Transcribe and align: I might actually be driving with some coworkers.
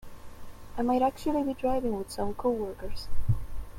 I 0.79 0.81
might 0.81 1.03
actually 1.03 1.43
be 1.43 1.53
driving 1.53 1.95
with 1.95 2.09
some 2.09 2.33
coworkers. 2.33 3.07